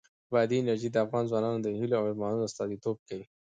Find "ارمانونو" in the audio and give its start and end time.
2.09-2.47